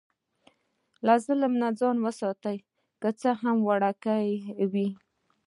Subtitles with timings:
[1.05, 2.51] له ظلم نه ځان وساته،
[3.01, 4.27] که څه هم وړوکی
[4.71, 4.89] وي.